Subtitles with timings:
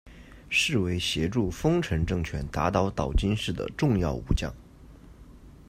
[0.49, 4.51] 是为协助丰臣政权打倒岛津氏的重要武将。